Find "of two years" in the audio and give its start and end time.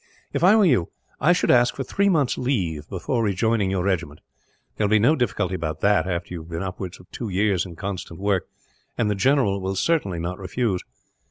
6.99-7.67